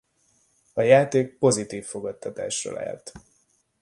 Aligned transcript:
A 0.73 0.81
játék 0.81 1.37
pozitív 1.37 1.85
fogadtatásra 1.85 2.71
lelt. 2.73 3.11